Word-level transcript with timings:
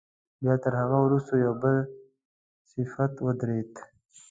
بیا 0.41 0.53
تر 0.63 0.73
هغه 0.81 0.97
وروسته 1.05 1.33
یو 1.45 1.53
بل 1.61 1.77
صف 2.71 2.93
ودرېد. 3.25 3.73